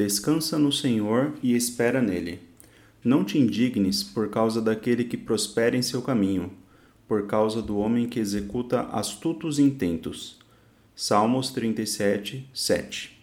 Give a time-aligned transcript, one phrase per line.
[0.00, 2.40] Descansa no Senhor e espera nele.
[3.04, 6.50] Não te indignes por causa daquele que prospera em seu caminho,
[7.06, 10.38] por causa do homem que executa astutos intentos.
[10.96, 13.22] Salmos 37, 7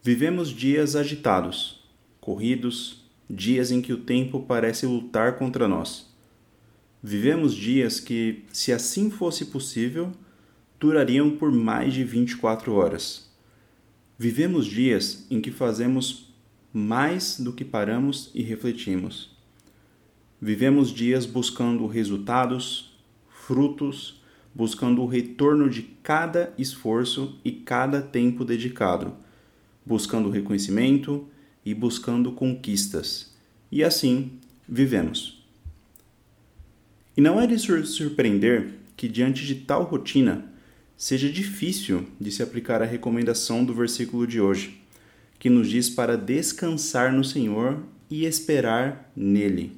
[0.00, 1.84] Vivemos dias agitados,
[2.20, 6.06] corridos, dias em que o tempo parece lutar contra nós.
[7.02, 10.12] Vivemos dias que, se assim fosse possível,
[10.78, 13.33] durariam por mais de 24 horas.
[14.18, 16.32] Vivemos dias em que fazemos
[16.72, 19.30] mais do que paramos e refletimos.
[20.40, 22.96] Vivemos dias buscando resultados,
[23.28, 24.22] frutos,
[24.54, 29.14] buscando o retorno de cada esforço e cada tempo dedicado,
[29.84, 31.26] buscando reconhecimento
[31.64, 33.34] e buscando conquistas.
[33.70, 34.38] E assim
[34.68, 35.44] vivemos.
[37.16, 40.53] E não é de surpreender que, diante de tal rotina,
[41.04, 44.80] seja difícil de se aplicar a recomendação do versículo de hoje,
[45.38, 49.76] que nos diz para descansar no Senhor e esperar nele.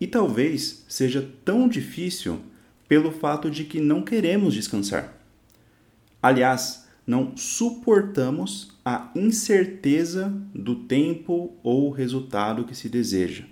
[0.00, 2.40] E talvez seja tão difícil
[2.88, 5.16] pelo fato de que não queremos descansar.
[6.20, 13.44] Aliás, não suportamos a incerteza do tempo ou resultado que se deseja.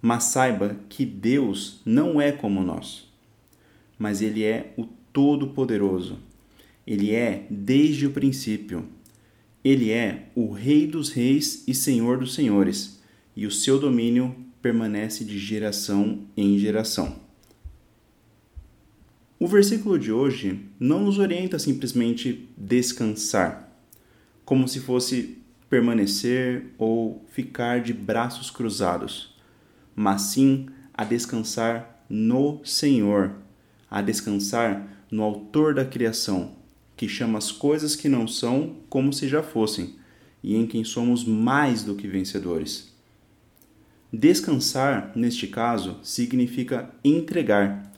[0.00, 3.06] Mas saiba que Deus não é como nós,
[3.98, 6.18] mas Ele é o Todo-Poderoso.
[6.86, 8.88] Ele é desde o princípio.
[9.62, 13.00] Ele é o Rei dos Reis e Senhor dos Senhores,
[13.36, 17.16] e o seu domínio permanece de geração em geração.
[19.38, 23.72] O versículo de hoje não nos orienta a simplesmente descansar,
[24.44, 25.38] como se fosse
[25.70, 29.34] permanecer ou ficar de braços cruzados,
[29.94, 33.36] mas sim a descansar no Senhor,
[33.90, 36.52] a descansar no Autor da criação,
[36.96, 39.96] que chama as coisas que não são como se já fossem,
[40.42, 42.94] e em quem somos mais do que vencedores.
[44.12, 47.92] Descansar, neste caso, significa entregar.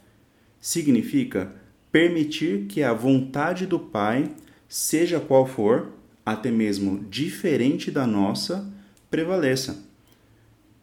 [0.61, 1.53] Significa
[1.91, 4.31] permitir que a vontade do Pai,
[4.69, 5.93] seja qual for,
[6.25, 8.71] até mesmo diferente da nossa,
[9.11, 9.85] prevaleça.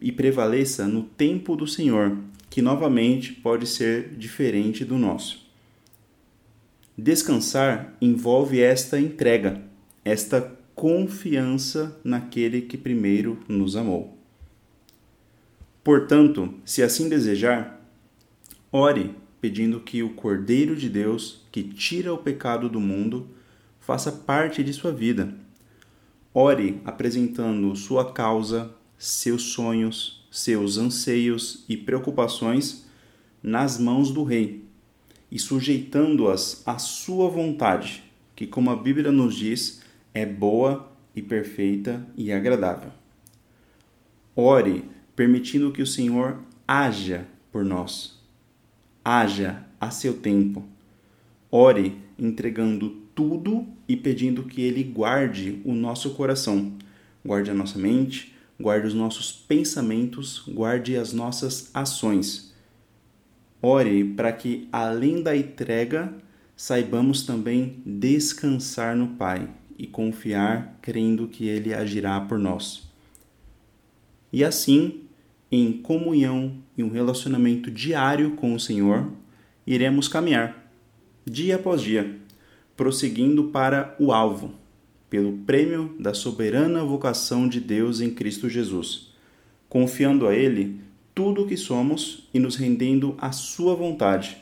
[0.00, 2.16] E prevaleça no tempo do Senhor,
[2.50, 5.48] que novamente pode ser diferente do nosso.
[6.98, 9.62] Descansar envolve esta entrega,
[10.04, 14.18] esta confiança naquele que primeiro nos amou.
[15.84, 17.80] Portanto, se assim desejar,
[18.70, 23.28] ore pedindo que o Cordeiro de Deus, que tira o pecado do mundo,
[23.78, 25.34] faça parte de sua vida.
[26.34, 32.84] Ore apresentando sua causa, seus sonhos, seus anseios e preocupações
[33.42, 34.62] nas mãos do Rei
[35.32, 38.04] e sujeitando-as à sua vontade,
[38.36, 39.80] que, como a Bíblia nos diz,
[40.12, 42.90] é boa e perfeita e agradável.
[44.36, 44.84] Ore
[45.16, 48.20] permitindo que o Senhor haja por nós.
[49.02, 50.62] Haja a seu tempo.
[51.50, 56.74] Ore entregando tudo e pedindo que Ele guarde o nosso coração,
[57.24, 62.50] guarde a nossa mente, guarde os nossos pensamentos, guarde as nossas ações
[63.62, 66.14] Ore para que, além da entrega,
[66.56, 69.48] saibamos também descansar no Pai
[69.78, 72.88] e confiar crendo que Ele agirá por nós.
[74.32, 75.02] E assim,
[75.52, 79.10] em comunhão e um relacionamento diário com o Senhor,
[79.66, 80.72] iremos caminhar,
[81.26, 82.18] dia após dia,
[82.76, 84.54] prosseguindo para o alvo,
[85.10, 89.12] pelo prêmio da soberana vocação de Deus em Cristo Jesus,
[89.68, 90.80] confiando a Ele
[91.12, 94.38] tudo o que somos e nos rendendo à Sua vontade.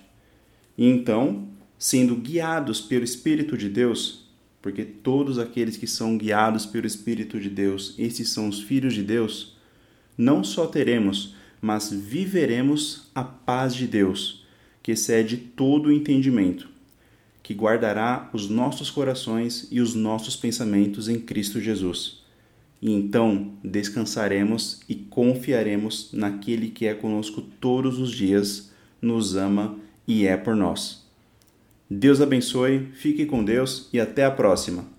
[0.76, 1.48] E então,
[1.78, 4.28] sendo guiados pelo Espírito de Deus,
[4.60, 9.02] porque todos aqueles que são guiados pelo Espírito de Deus, esses são os filhos de
[9.02, 9.56] Deus,
[10.16, 14.46] não só teremos, mas viveremos a paz de Deus,
[14.82, 16.68] que excede todo o entendimento,
[17.48, 22.18] que guardará os nossos corações e os nossos pensamentos em Cristo Jesus
[22.80, 28.70] e então descansaremos e confiaremos naquele que é conosco todos os dias,
[29.02, 31.06] nos ama e é por nós.
[31.90, 34.97] Deus abençoe, fique com Deus e até a próxima.